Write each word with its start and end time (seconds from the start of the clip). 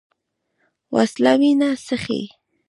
وسله 0.93 1.33
وینه 1.39 1.69
څښي 1.85 2.21